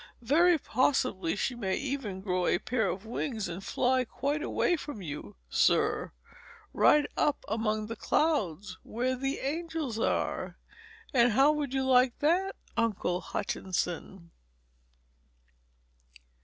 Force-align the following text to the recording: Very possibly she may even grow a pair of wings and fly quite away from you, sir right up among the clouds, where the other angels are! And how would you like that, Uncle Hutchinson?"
Very 0.23 0.57
possibly 0.57 1.35
she 1.35 1.53
may 1.53 1.75
even 1.75 2.21
grow 2.21 2.47
a 2.47 2.57
pair 2.57 2.87
of 2.89 3.05
wings 3.05 3.47
and 3.47 3.63
fly 3.63 4.03
quite 4.03 4.41
away 4.41 4.75
from 4.75 5.03
you, 5.03 5.35
sir 5.47 6.11
right 6.73 7.05
up 7.15 7.45
among 7.47 7.85
the 7.85 7.95
clouds, 7.95 8.79
where 8.81 9.15
the 9.15 9.39
other 9.39 9.47
angels 9.47 9.99
are! 9.99 10.57
And 11.13 11.33
how 11.33 11.51
would 11.51 11.75
you 11.75 11.83
like 11.83 12.17
that, 12.17 12.55
Uncle 12.75 13.21
Hutchinson?" 13.21 14.31